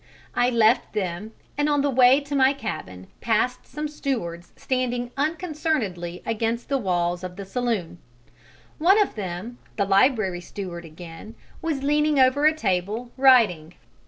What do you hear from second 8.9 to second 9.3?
of